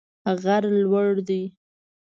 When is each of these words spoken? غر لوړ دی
غر 0.41 0.63
لوړ 0.83 1.11
دی 1.27 1.43